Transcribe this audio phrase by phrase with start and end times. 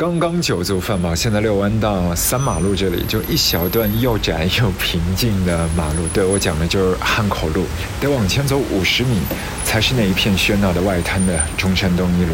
[0.00, 6.08] 刚刚酒足饭饱，现在遛弯到三马路这里，就一小段又窄又平静的马路。
[6.10, 7.66] 对我讲的就是汉口路，
[8.00, 9.20] 得往前走五十米，
[9.62, 12.32] 才是那一片喧闹的外滩的中山东一路。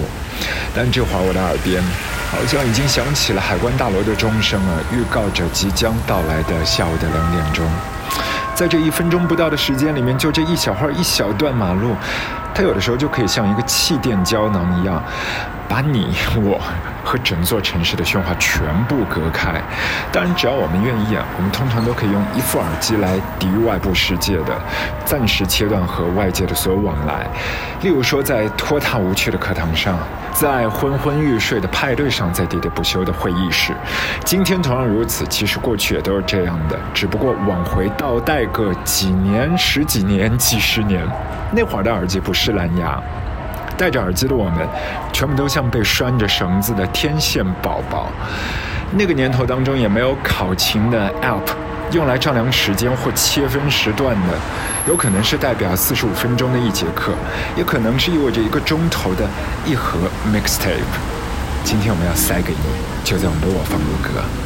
[0.76, 1.82] 但这会儿我的耳边，
[2.30, 7.66] 好像已经响起了海关大楼的钟声啊，预告着即将到来的下午的两点钟。
[8.54, 11.96] 在这一分钟不到的时间里面，就这一小会儿一小段马路，
[12.54, 15.02] 它有的时候就可以像一个气垫胶囊一样。
[15.68, 16.60] 把你 我
[17.04, 19.60] 和整座城市的喧哗全部隔开。
[20.12, 24.60] 当然，只要我们愿意啊，我们通常都可以用一副耳机来抵御外部世界的，
[25.04, 27.26] 暂时切断和外界的所有往来。
[27.82, 29.96] 例如说，在拖沓无趣的课堂上，
[30.32, 33.72] 在昏昏欲睡的派对上，在喋喋不休的会议室。
[34.24, 41.06] 今天同样如此，其实过去也都是这样的，只不过往回倒带个几年、十几年、几十年，
[41.52, 43.00] 那会儿的耳机不是蓝牙。
[43.76, 44.66] 戴着耳机的我们，
[45.12, 48.08] 全部都像被拴着绳子的天线宝宝。
[48.92, 51.42] 那个年头当中，也没有考勤的 App，
[51.92, 54.34] 用来丈量时间或切分时段的，
[54.86, 57.12] 有可能是代表四十五分钟的一节课，
[57.56, 59.28] 也可能是意味着一个钟头的
[59.64, 59.98] 一盒
[60.32, 60.80] Mixtape。
[61.64, 62.58] 今天我们要塞给你，
[63.04, 64.45] 就在我们的我放如歌。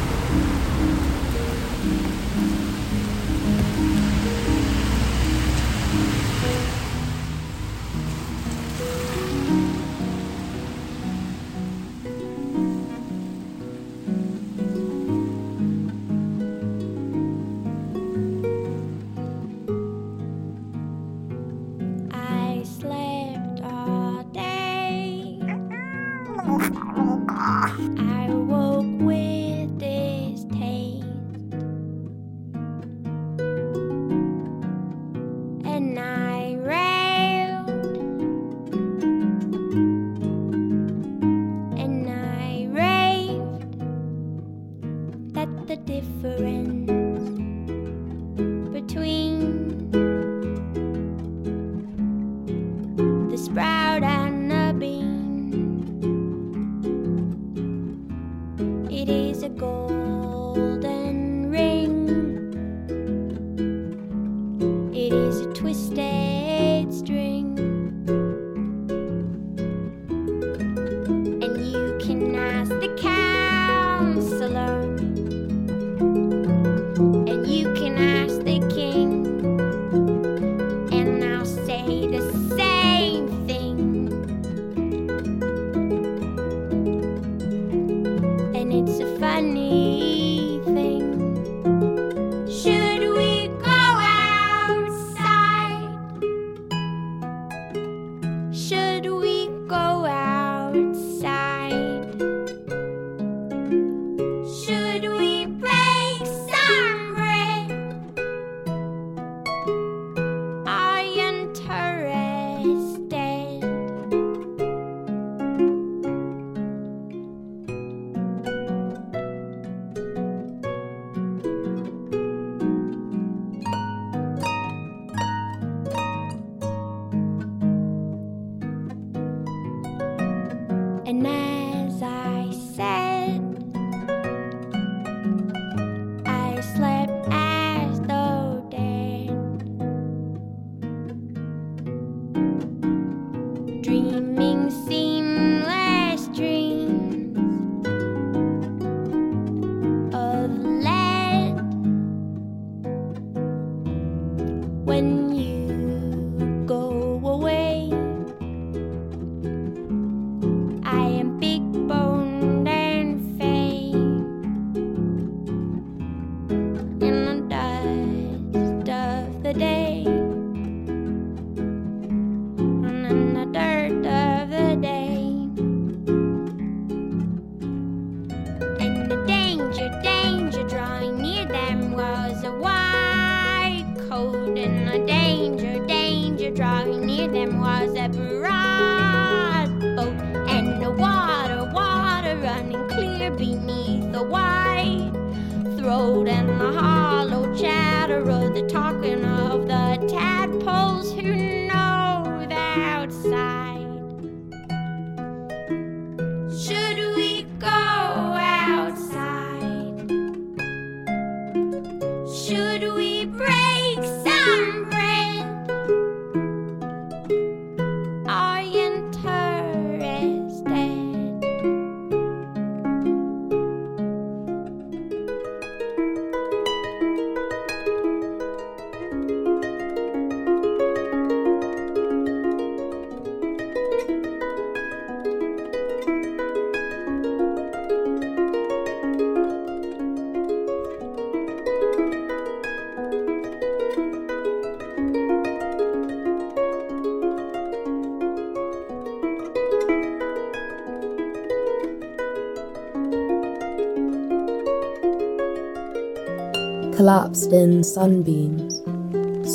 [257.31, 258.81] Collapsed in sunbeams,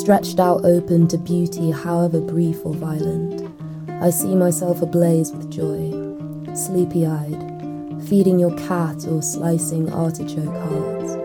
[0.01, 3.47] stretched out open to beauty, however brief or violent.
[4.01, 5.91] I see myself ablaze with joy,
[6.55, 11.17] sleepy eyed, feeding your cat or slicing artichoke hearts.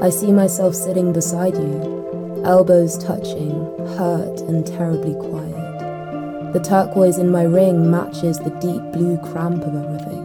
[0.00, 3.50] I see myself sitting beside you, elbows touching,
[3.96, 6.52] hurt and terribly quiet.
[6.52, 10.24] The turquoise in my ring matches the deep blue cramp of everything.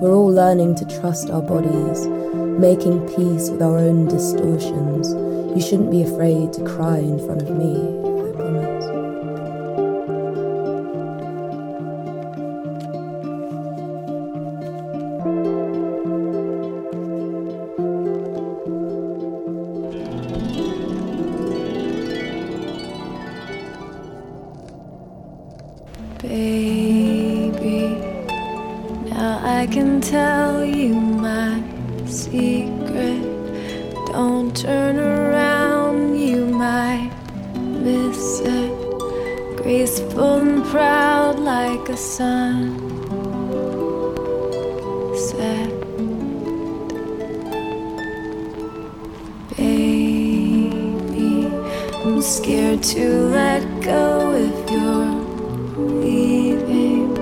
[0.00, 2.06] We're all learning to trust our bodies,
[2.58, 5.14] making peace with our own distortions.
[5.54, 7.97] You shouldn't be afraid to cry in front of me,
[52.28, 55.14] scared to let go if you're
[56.02, 57.16] leaving.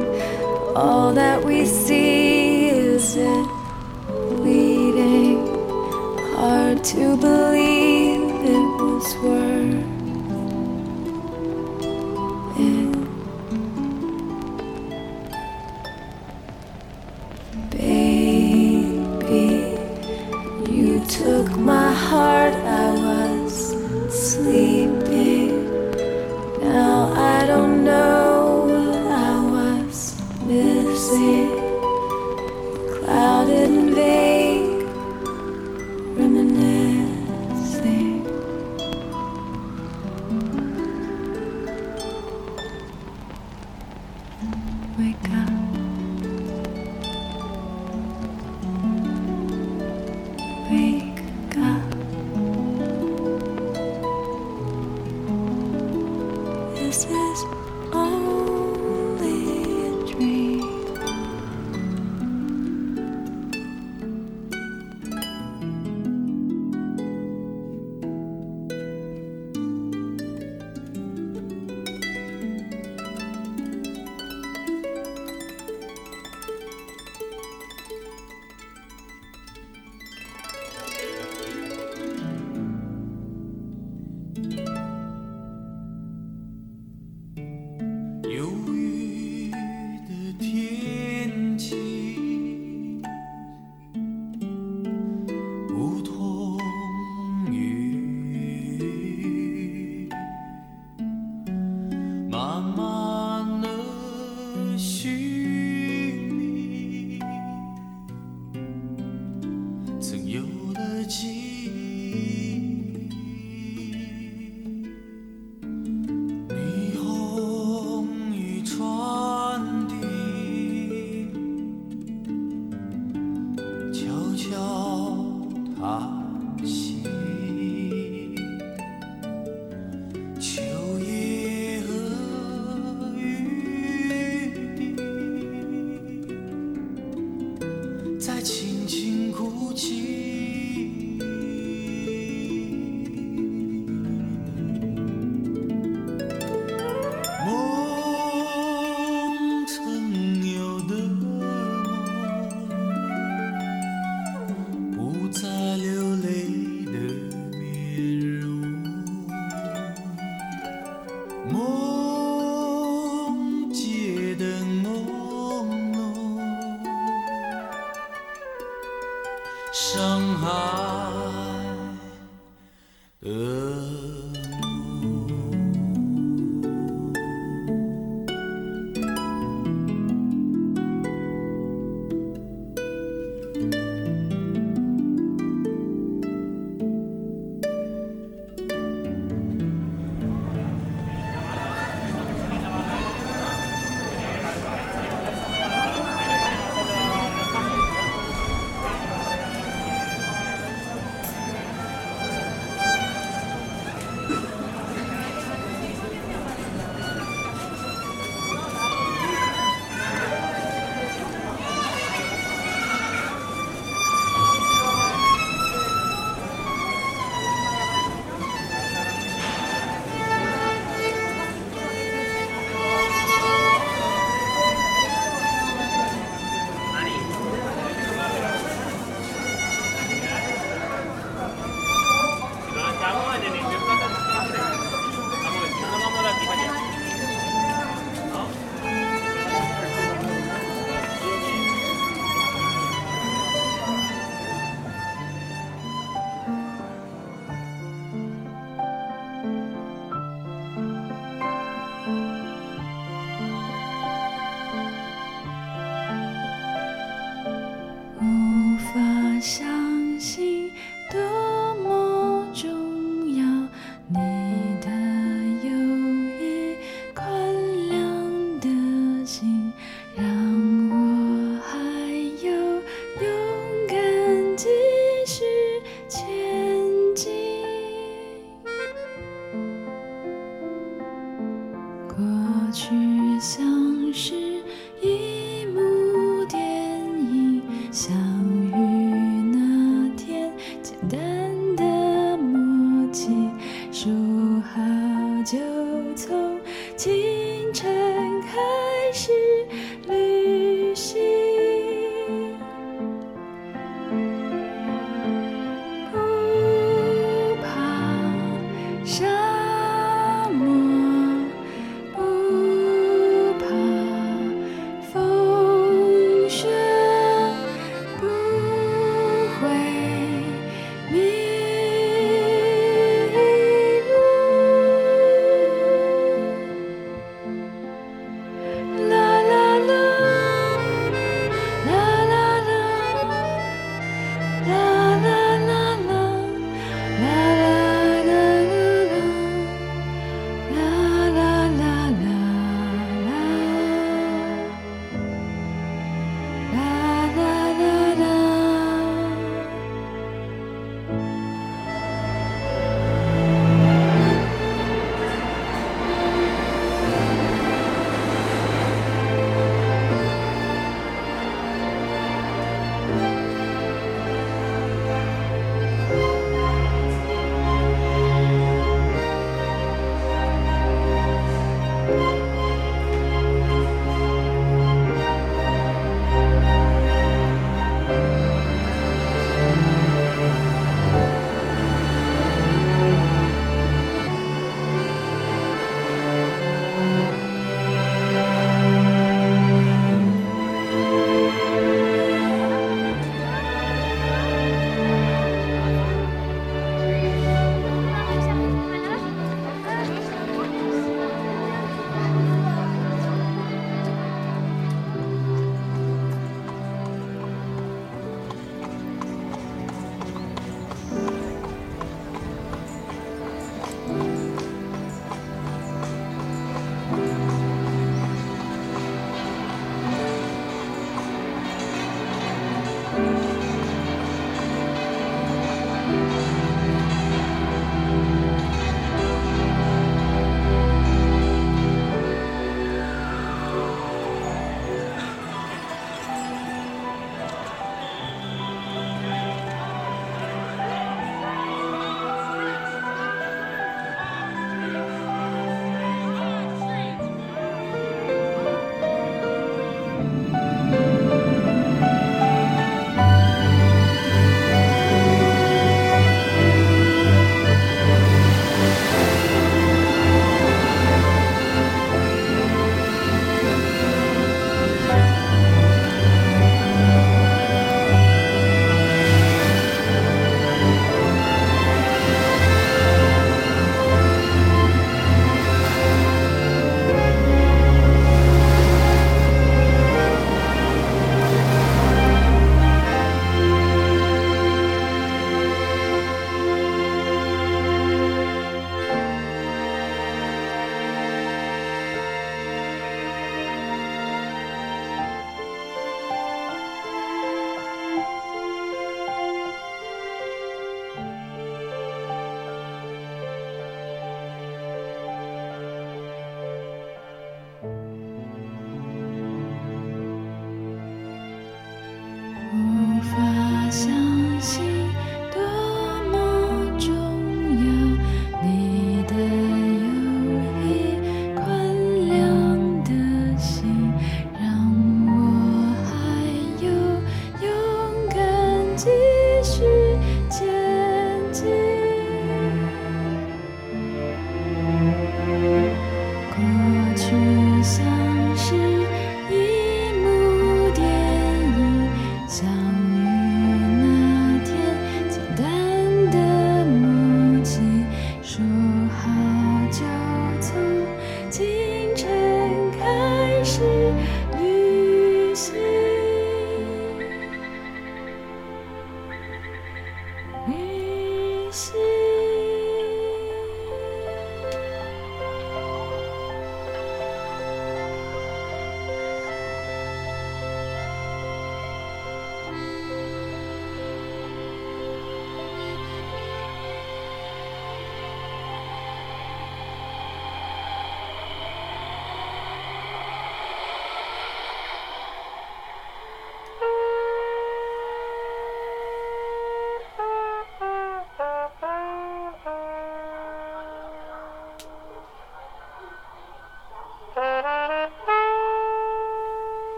[0.75, 3.47] All that we see is it
[4.11, 5.47] bleeding.
[6.35, 9.96] Hard to believe it was worth.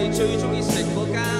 [0.00, 1.37] 你最中意食嗰间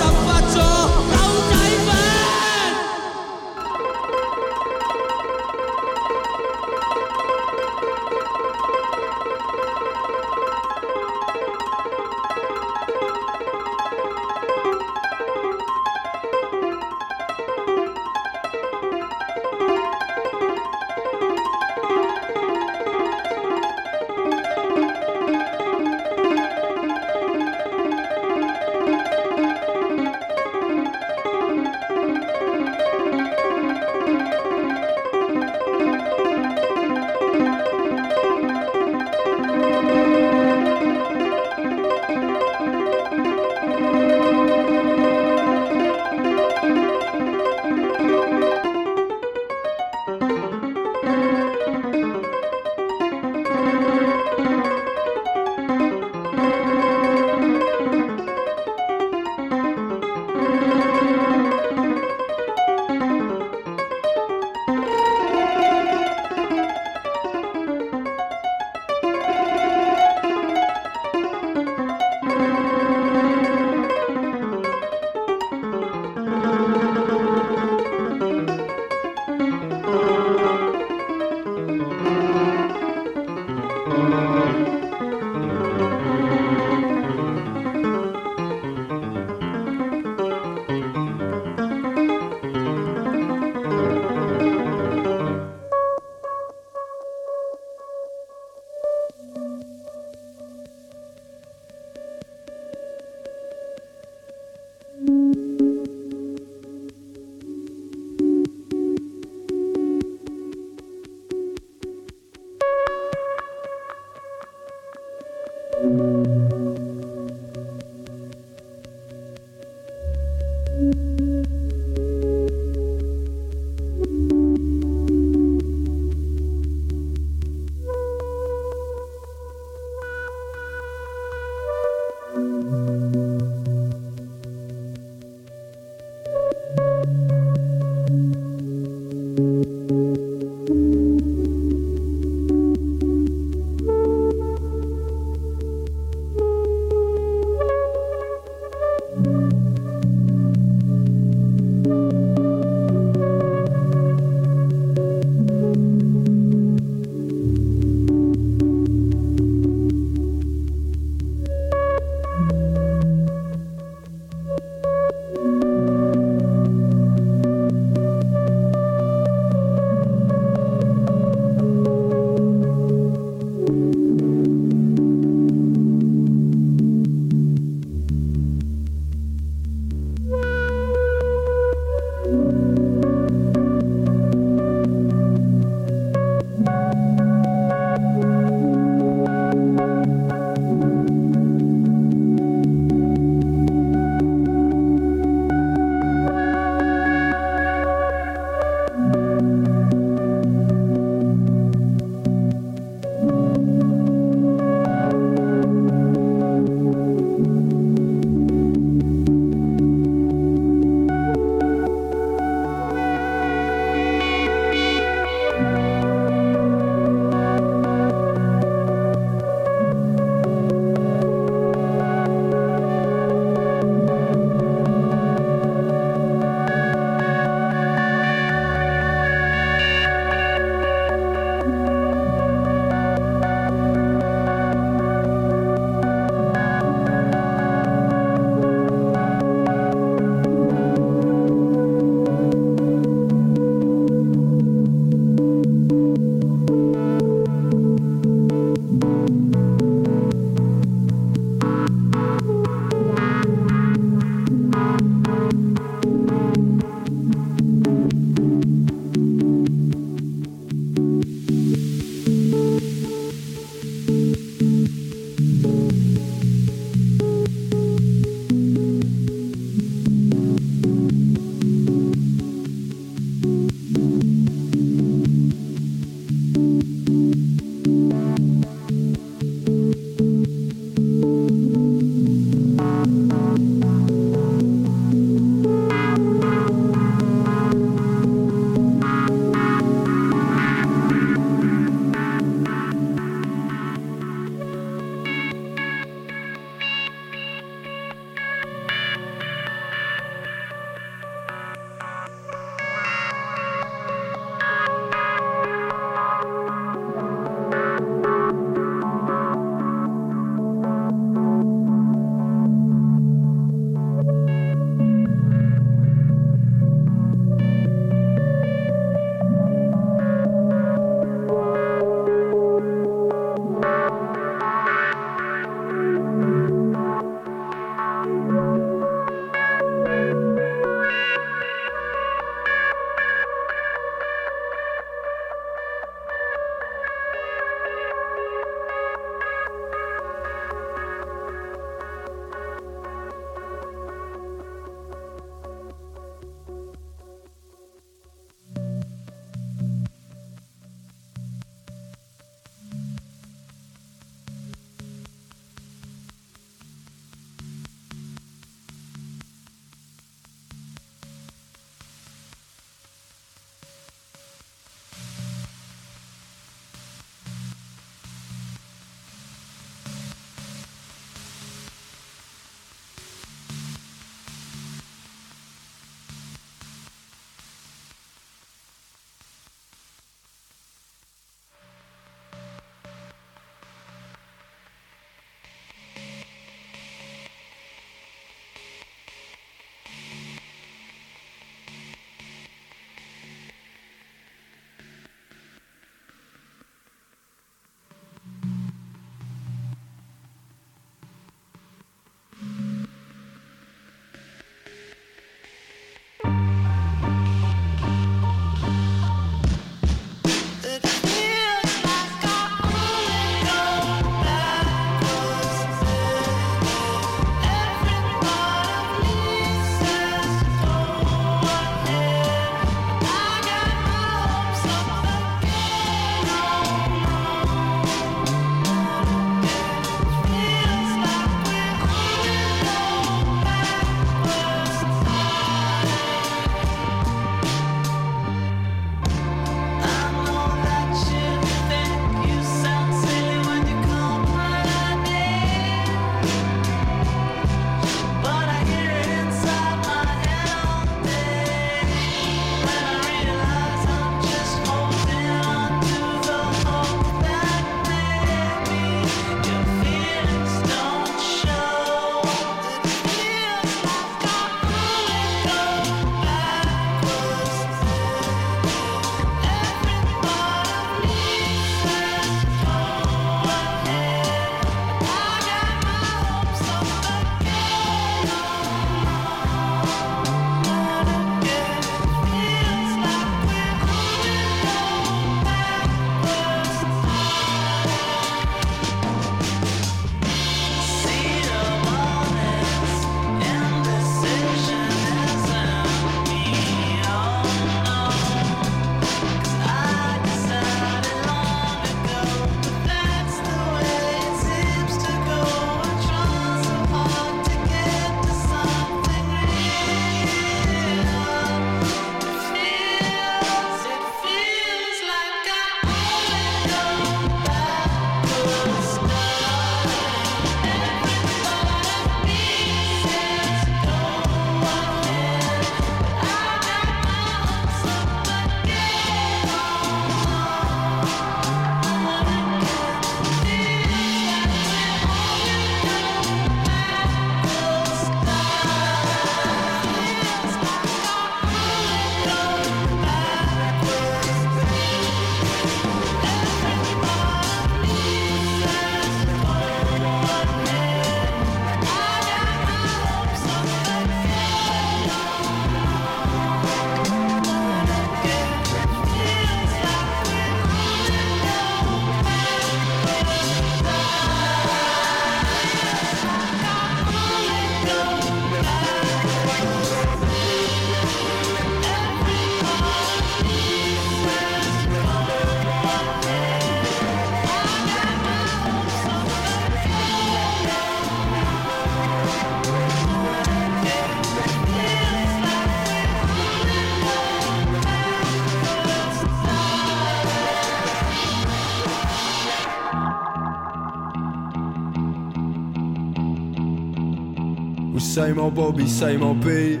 [598.58, 600.00] Old Bobby, same old beat.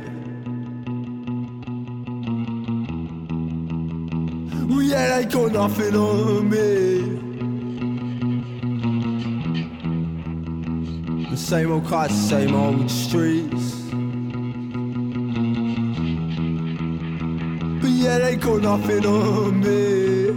[4.68, 7.18] Well, yeah, they got nothing on me.
[11.30, 13.82] The same old cars, same old streets.
[17.80, 20.28] But yeah, they got nothing on me.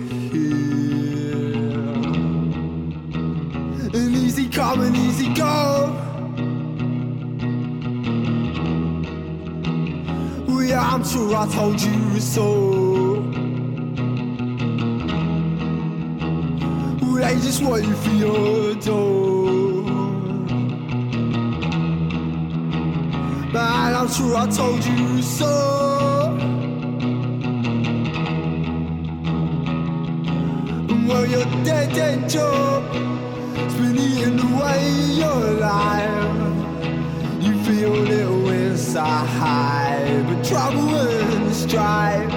[3.98, 5.73] And easy come and easy go.
[11.14, 13.22] Sure I told you so.
[17.34, 19.84] They just you for your door.
[23.54, 26.36] Man, I'm sure I told you so.
[31.08, 32.84] Well, your dead end job
[33.58, 34.90] has been eating away
[35.22, 36.36] your life.
[37.40, 39.73] You feel little inside, but
[41.74, 42.34] and strife.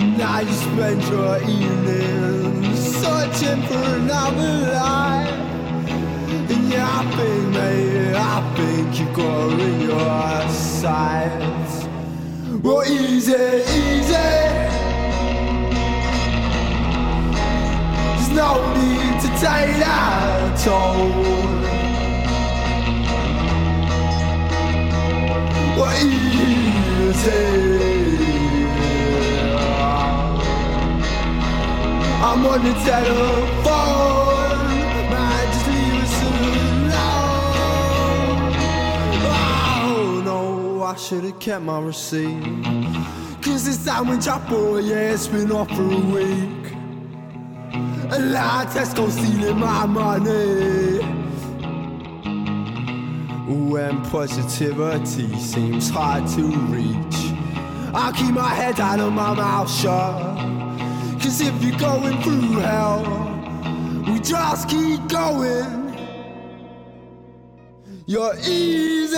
[0.00, 5.28] And now you spend your evenings searching for another life.
[6.50, 11.86] And yeah, I think, mate, I think you got her in your sights.
[12.62, 14.12] Well, easy, easy.
[18.14, 21.55] There's no need to take that toll.
[41.46, 42.42] Kept my receipt.
[43.40, 46.72] Cause this sandwich I bought, yeah, it's been off for a week.
[48.10, 51.15] A lot of Tesco stealing my money.
[53.46, 57.32] When positivity seems hard to reach,
[57.94, 60.36] I'll keep my head down and my mouth shut.
[61.22, 63.04] Cause if you're going through hell,
[64.08, 65.96] we just keep going.
[68.06, 69.16] You're easy,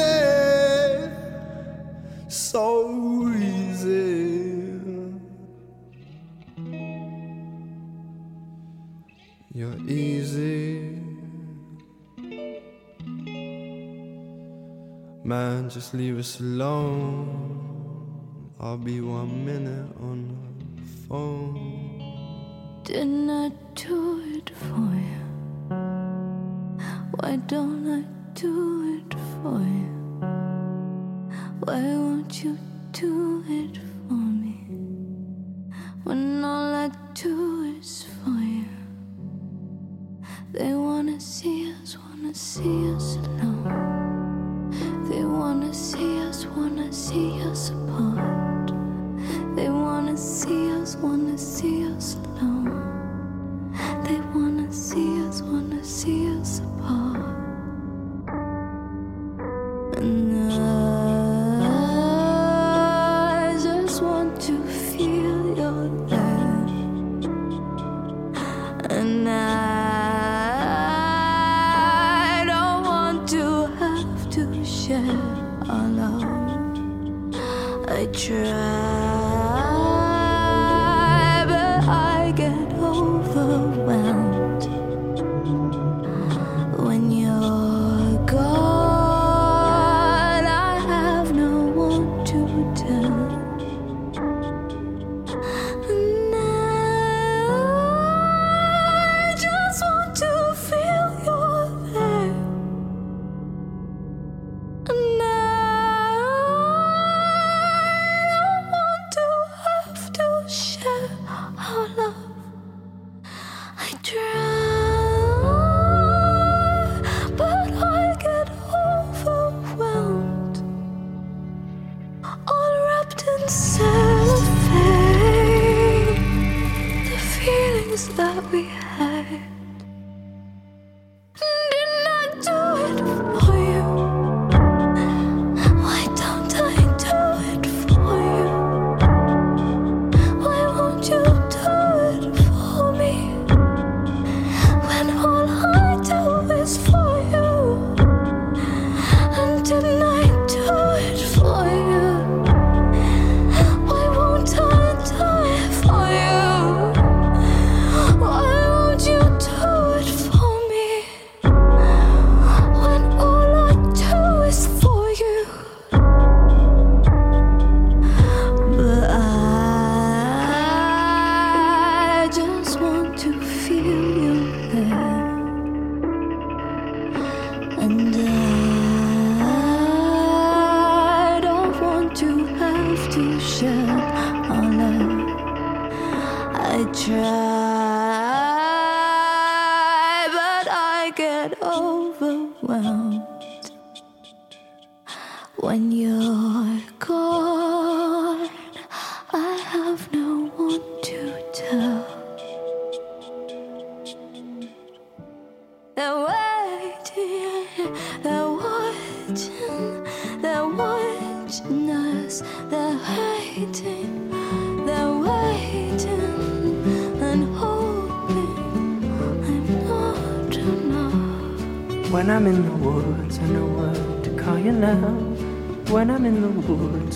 [2.29, 4.75] so easy.
[9.55, 10.88] You're easy.
[15.29, 17.85] Man, just leave us alone.
[18.59, 20.35] I'll be one minute on
[20.75, 22.81] the phone.
[22.85, 25.25] Didn't I do it for you?
[27.17, 29.93] Why don't I do it for you?
[31.61, 32.57] Why won't you
[32.93, 33.77] do it
[34.09, 34.65] for me?
[36.05, 38.65] When all I do is for you.
[40.53, 43.98] They wanna see us, wanna see us alone.
[45.39, 48.73] Wanna see us, wanna see us apart.
[49.57, 52.99] They wanna see us, wanna see us alone.
[54.05, 54.48] They wanna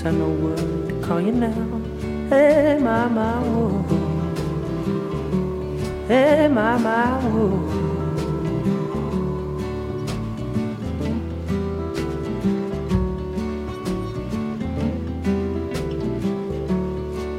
[0.04, 1.80] I know what to call you now.
[2.28, 3.84] Hey, mama, whoa.
[6.08, 7.48] Hey, mama, whoa.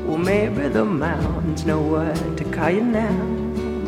[0.07, 3.25] Well, maybe the mountains know what to call you now.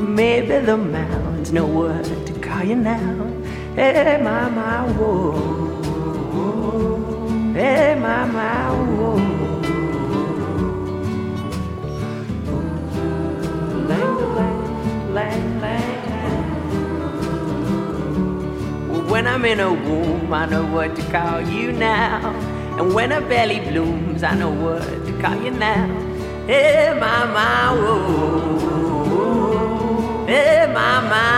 [0.03, 3.25] Maybe the mountains know what to call you now.
[3.73, 5.55] Hey, mama, whoa.
[7.53, 8.54] Hey, mama, whoa.
[19.15, 22.33] When I'm in a womb, I know what to call you now.
[22.77, 25.87] And when a belly blooms, I know what to call you now.
[26.45, 29.05] Hey, mama, whoa.
[30.27, 31.34] Hey, mama,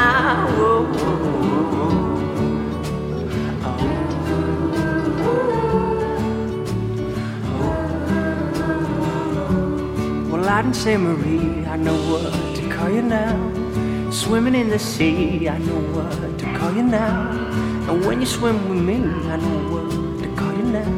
[10.47, 13.35] Well, I didn't say Marie, I know what to call you now.
[14.11, 17.31] Swimming in the sea, I know what to call you now.
[17.89, 19.89] And when you swim with me, I know what
[20.21, 20.89] to call you now.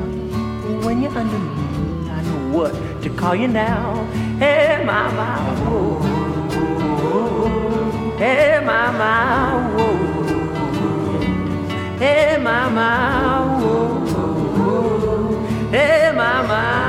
[0.86, 4.06] When you're under me, I know what to call you now.
[4.38, 6.00] Hey, mama, whoa.
[8.20, 9.90] Hey, mama, whoa.
[11.98, 14.06] Hey, mama, whoa.
[15.72, 16.89] Hey, mama, whoa.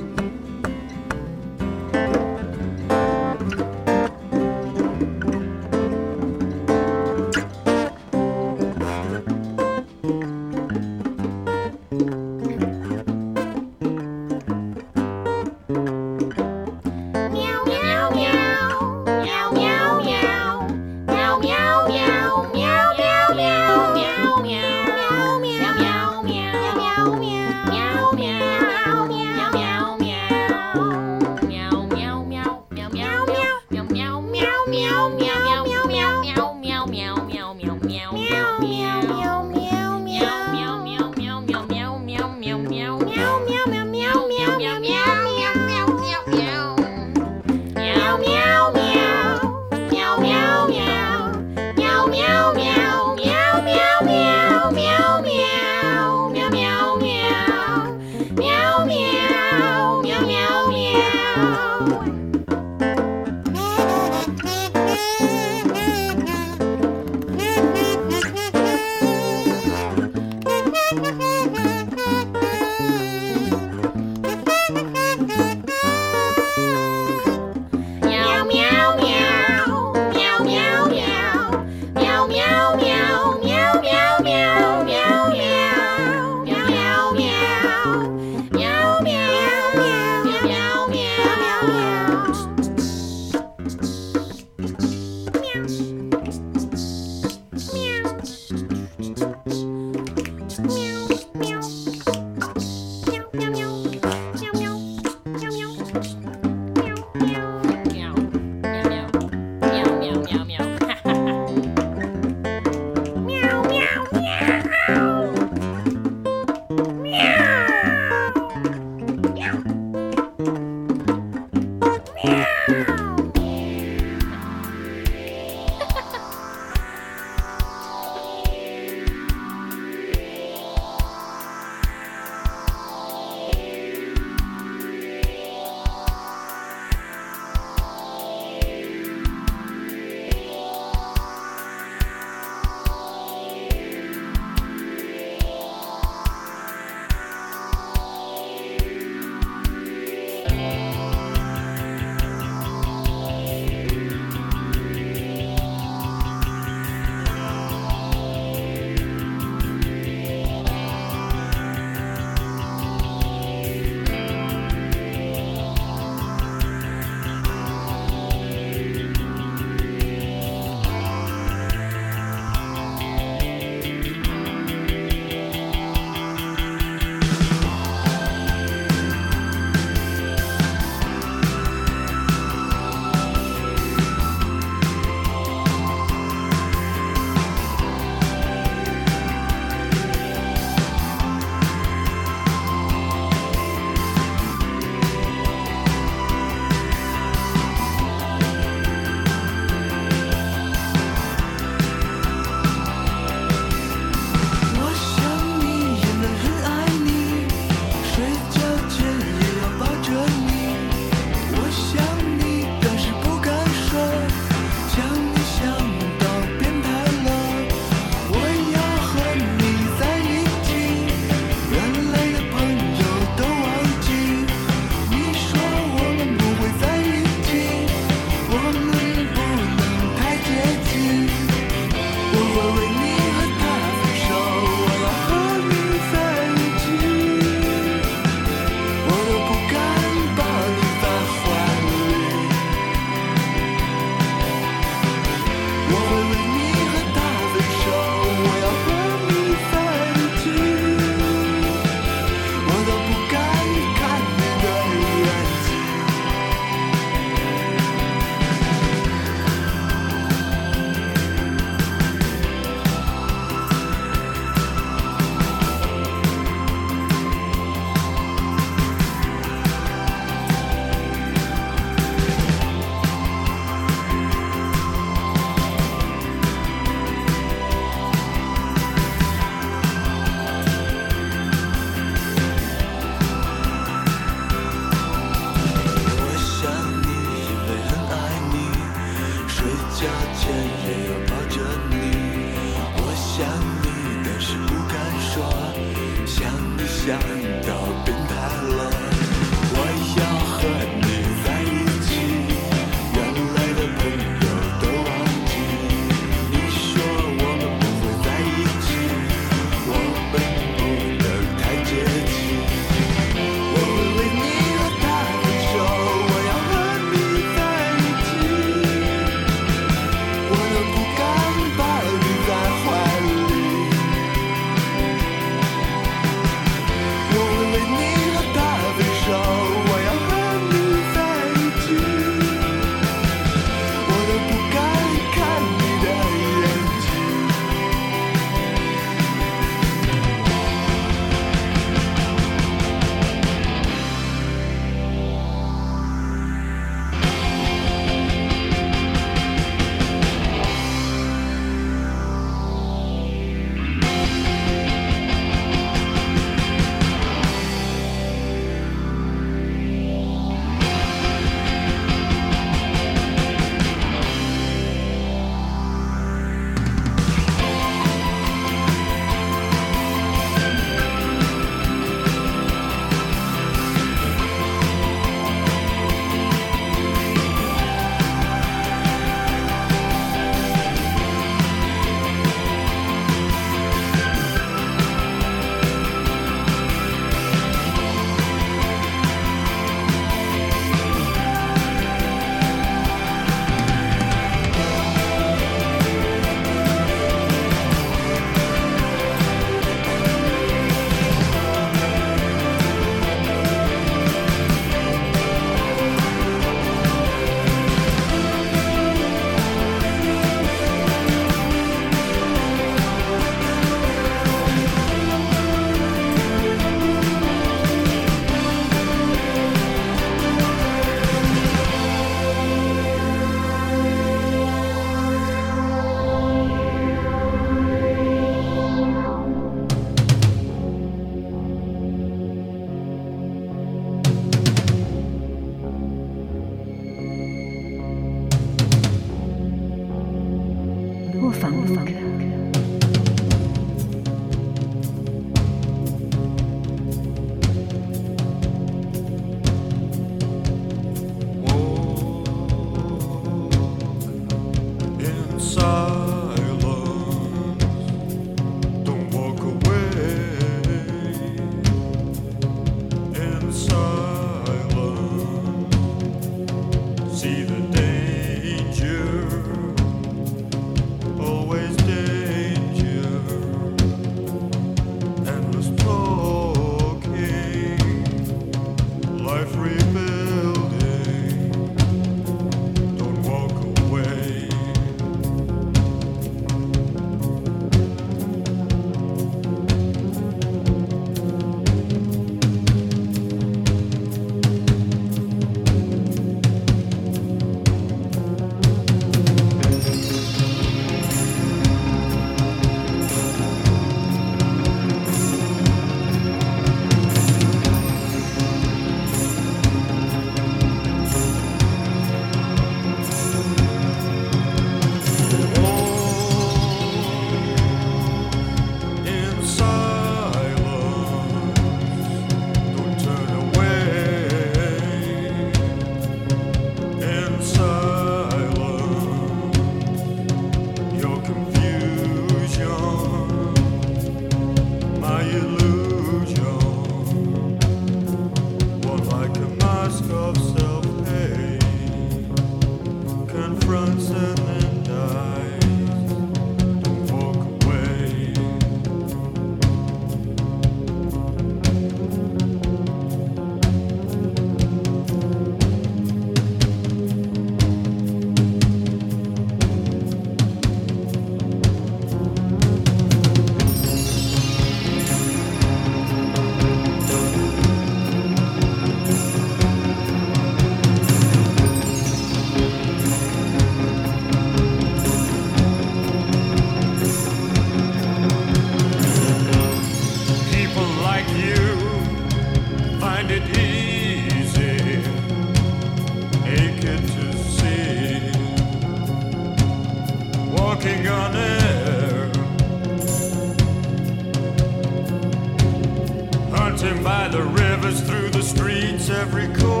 [597.51, 600.00] the rivers, through the streets, every corner.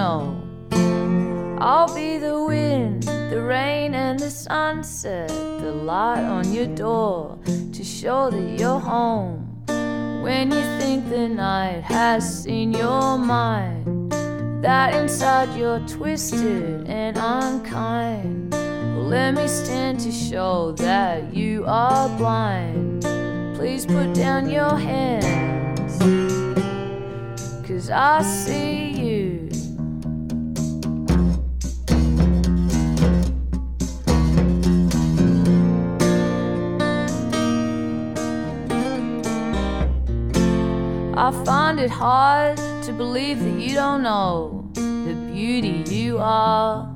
[0.00, 7.36] I'll be the wind, the rain, and the sunset, the light on your door
[7.72, 9.64] to show that you're home.
[10.22, 14.12] When you think the night has seen your mind,
[14.62, 18.52] that inside you're twisted and unkind.
[18.52, 23.02] Well, let me stand to show that you are blind.
[23.56, 25.98] Please put down your hands,
[27.66, 29.27] cause I see you.
[41.28, 46.90] I find it hard to believe that you don't know the beauty you are.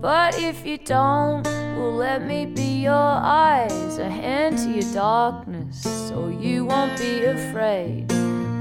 [0.00, 1.42] But if you don't,
[1.76, 7.24] well, let me be your eyes, a hand to your darkness, so you won't be
[7.24, 8.12] afraid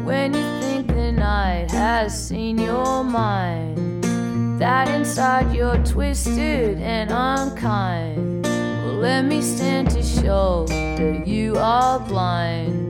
[0.03, 4.03] when you think the night has seen your mind.
[4.59, 8.45] That inside you're twisted and unkind.
[8.45, 12.80] Well, let me stand to show that you are blind.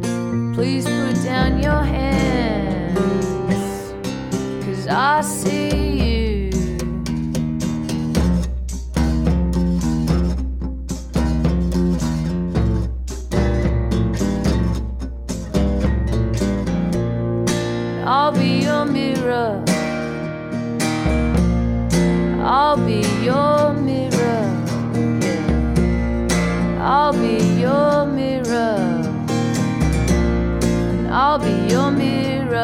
[0.62, 2.99] Please put down your hands,
[4.64, 6.20] cause I see you.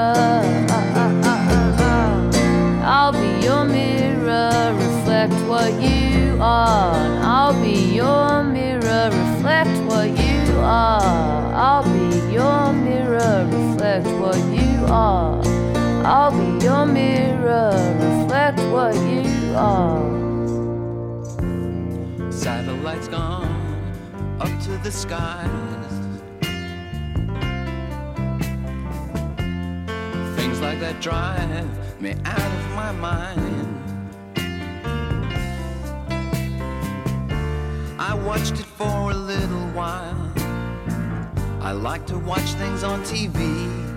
[0.08, 0.14] Uh,
[0.70, 2.32] uh, uh,
[2.86, 4.74] I'll be your mirror.
[4.74, 6.96] Reflect what you are.
[7.24, 9.10] I'll be your mirror.
[9.12, 11.54] Reflect what you are.
[11.54, 13.48] I'll be your mirror.
[13.52, 15.42] Reflect what you are.
[16.06, 17.74] I'll be your mirror.
[18.00, 20.08] Reflect what you are.
[22.32, 23.52] Satellites gone
[24.40, 25.67] up to the skies.
[30.80, 33.68] That drive me out of my mind.
[38.00, 40.32] I watched it for a little while.
[41.62, 43.97] I like to watch things on TV.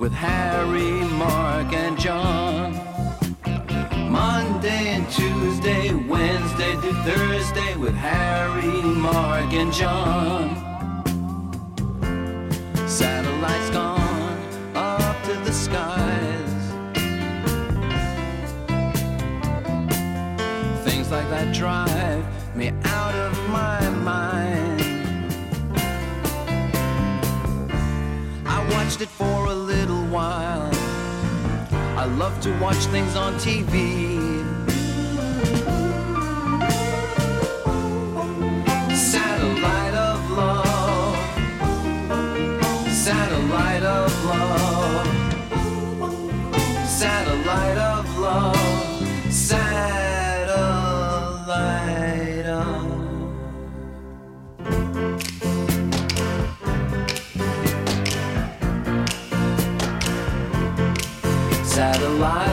[0.00, 2.72] With Harry, Mark, and John.
[4.10, 10.56] Monday and Tuesday, Wednesday to Thursday with Harry, Mark, and John.
[12.88, 14.38] Satellites gone
[14.74, 16.62] up to the skies.
[20.82, 22.24] Things like that drive
[22.56, 24.80] me out of my mind.
[28.46, 29.69] I watched it for a.
[32.00, 34.39] I love to watch things on TV.
[61.80, 62.49] Satellite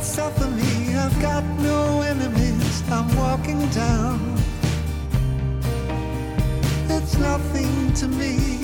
[0.00, 0.94] Cash girl, suffer me.
[0.94, 2.82] I've got no enemies.
[2.90, 4.36] I'm walking down.
[6.88, 8.60] It's nothing to me.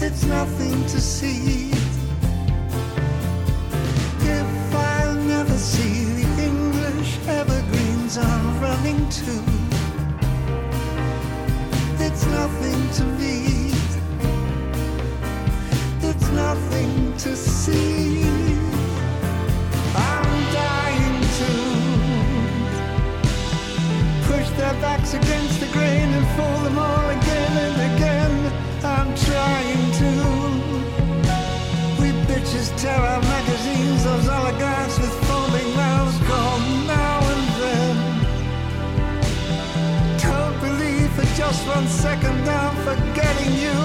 [0.00, 1.72] It's nothing to see.
[4.22, 9.42] If I'll never see the English evergreens I'm running to,
[12.04, 13.72] it's nothing to me.
[16.02, 18.19] It's nothing to see.
[24.80, 28.52] Backs against the grain and fool them all again and again.
[28.82, 30.10] I'm trying to.
[32.00, 37.96] We bitches tear our magazines, those oligarchs with foaming mouths call now and then.
[40.18, 43.78] Don't believe for just one second I'm forgetting you.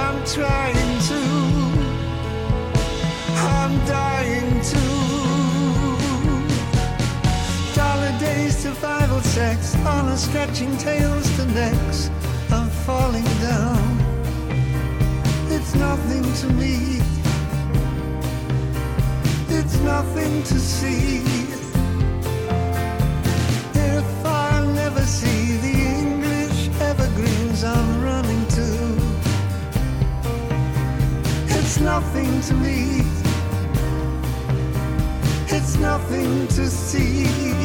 [0.00, 1.20] I'm trying to.
[3.54, 4.82] I'm dying to.
[7.74, 12.10] Dollar days, survival sex, honor stretching tails to necks.
[12.50, 13.92] I'm falling down.
[15.50, 17.00] It's nothing to me.
[19.48, 21.22] It's nothing to see.
[23.74, 28.68] If I'll never see the English evergreens I'm running to,
[31.58, 33.02] it's nothing to me.
[35.48, 37.61] It's nothing to see.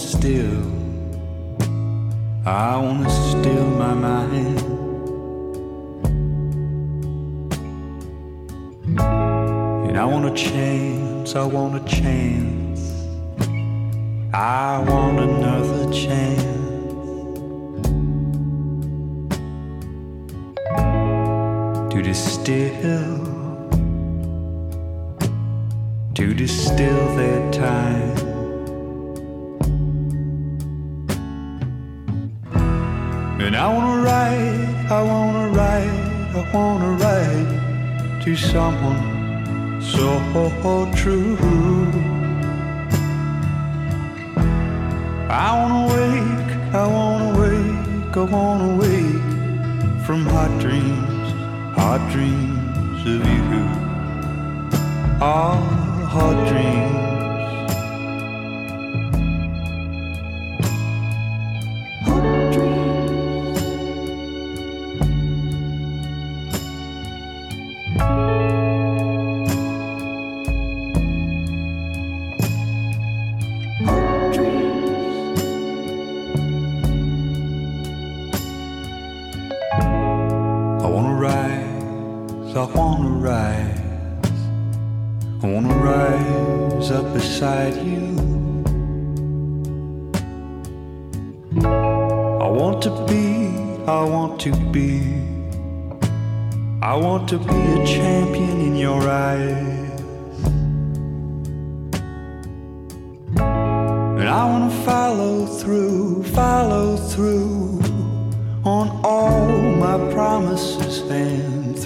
[0.00, 0.39] I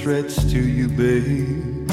[0.05, 1.91] threats to you, babe.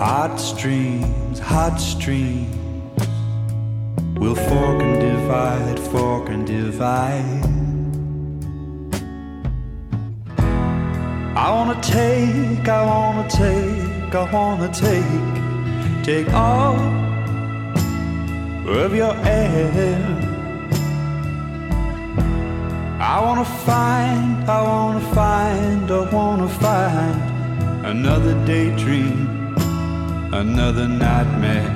[0.00, 2.56] Hot streams, hot streams
[4.16, 7.44] We'll fork and divide, fork and divide.
[11.36, 16.78] I wanna take, I wanna take, I wanna take, take all
[18.66, 20.27] of your air.
[23.10, 29.54] I wanna find, I wanna find, I wanna find another daydream,
[30.30, 31.72] another nightmare.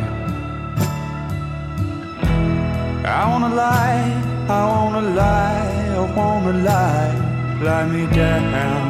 [3.06, 4.12] I wanna lie,
[4.58, 7.14] I wanna lie, I wanna lie,
[7.62, 8.84] lie me down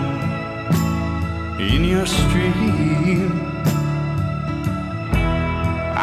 [1.60, 3.31] in your stream.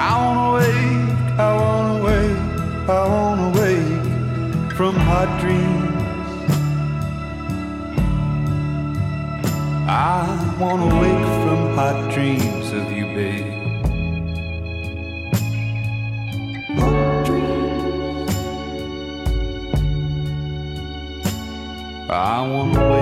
[0.08, 1.18] I wanna wake,
[1.48, 5.79] I wanna wake, I wanna wake from hot dreams.
[9.92, 13.48] I wanna wake from hot dreams of you, babe.
[22.08, 22.99] I wanna wake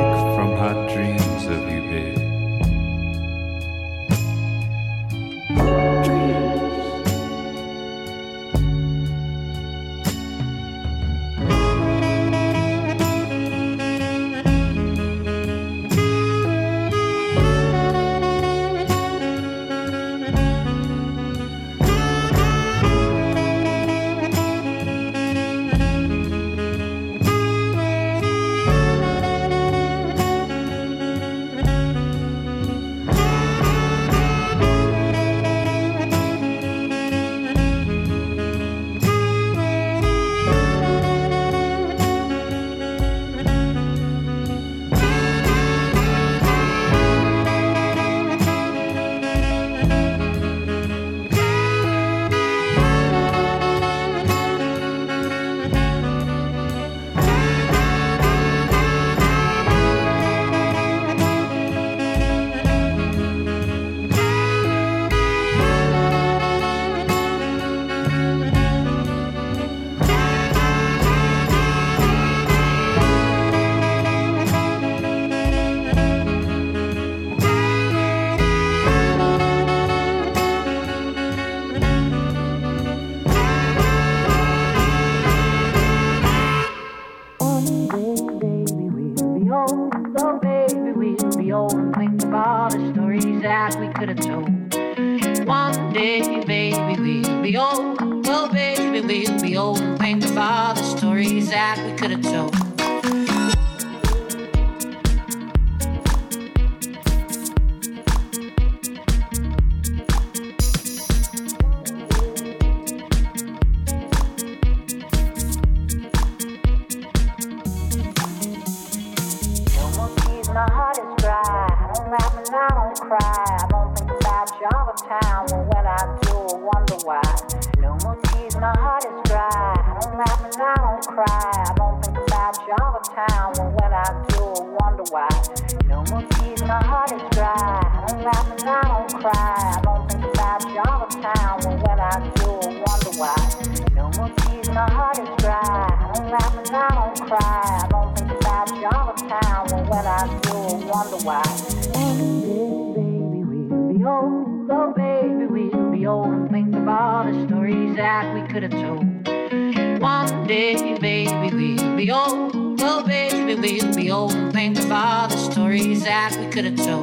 [166.58, 167.02] couldn't show.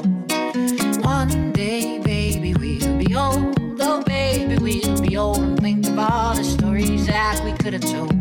[1.03, 3.57] One day, baby, we'll be old.
[3.81, 5.39] Oh, baby, we'll be old.
[5.39, 8.14] And think of all the stories that we could have told.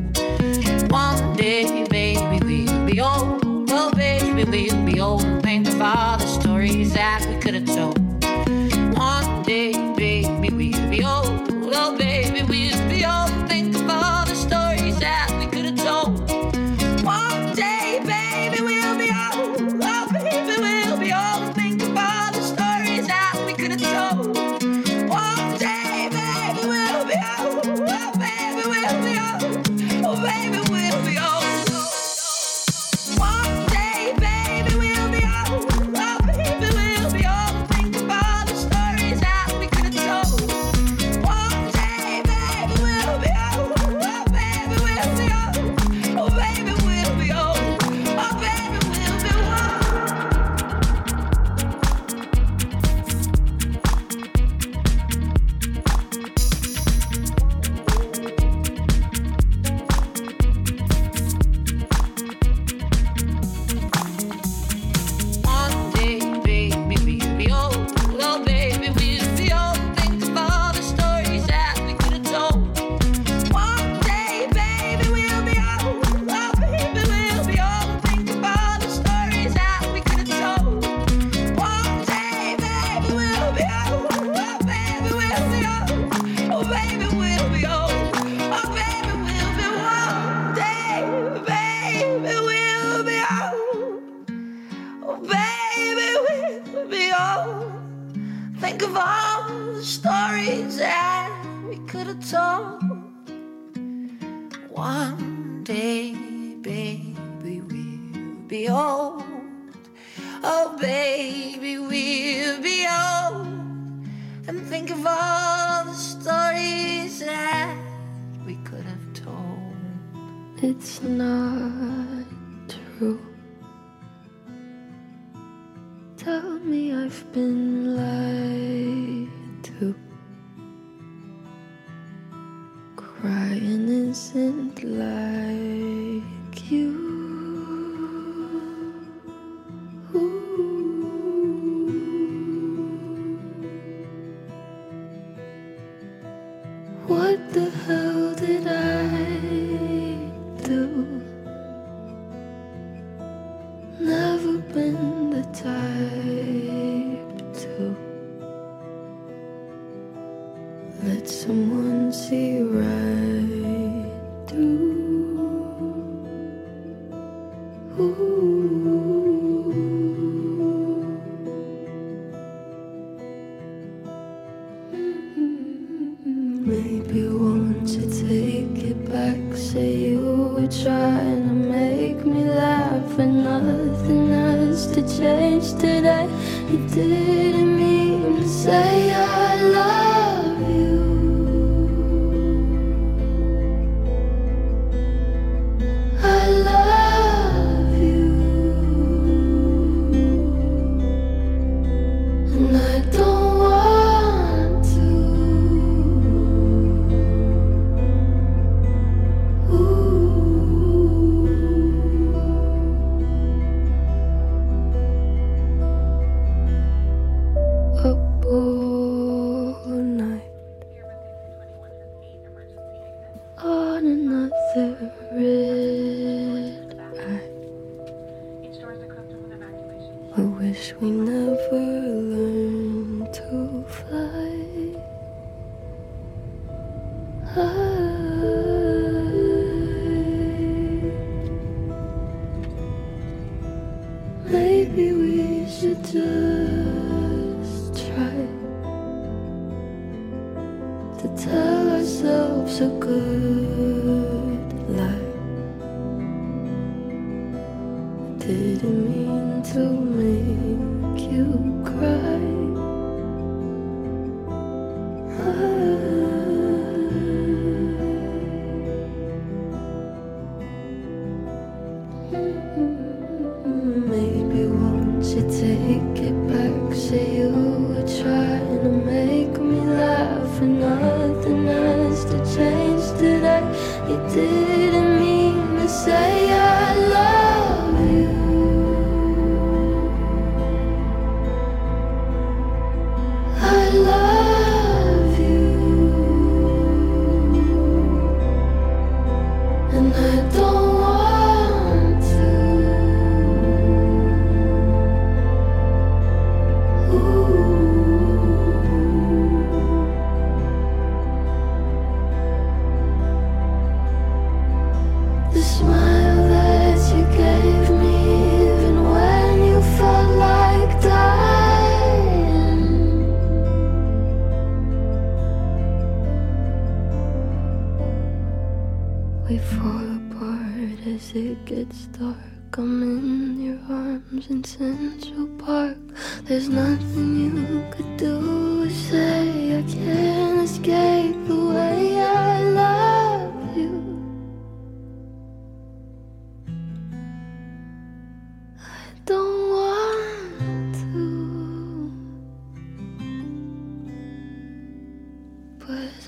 [355.88, 356.23] But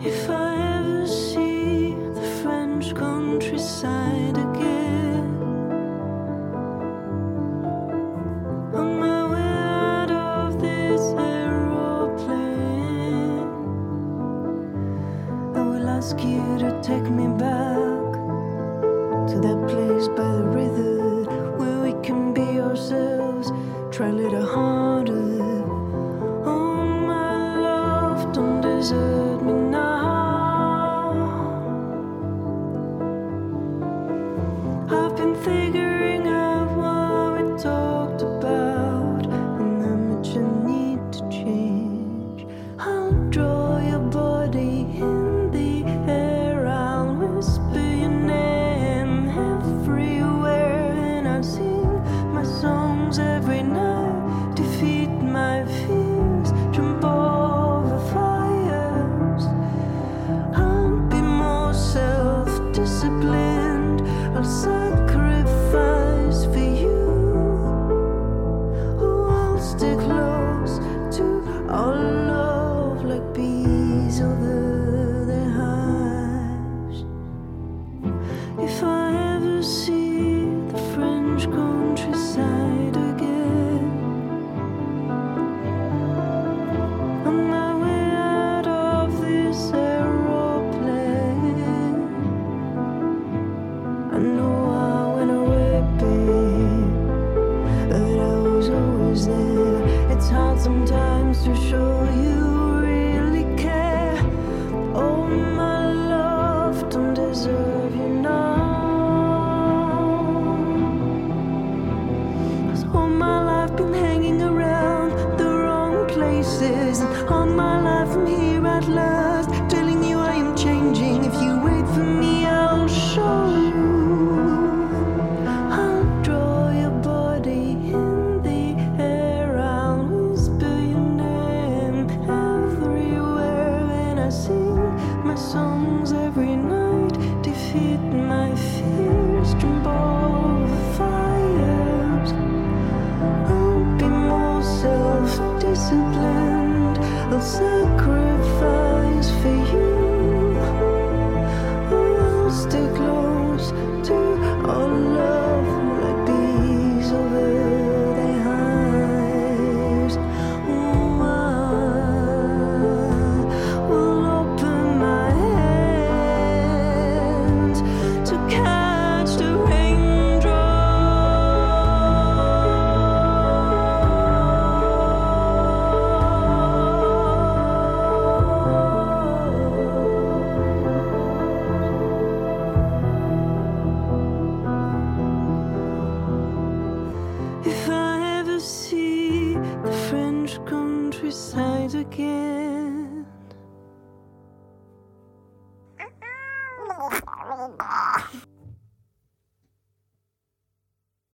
[0.00, 0.47] If I